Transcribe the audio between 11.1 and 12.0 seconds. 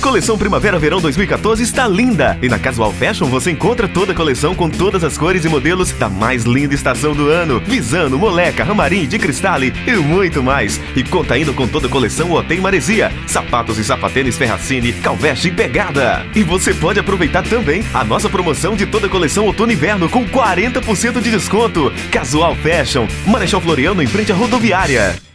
ainda com toda a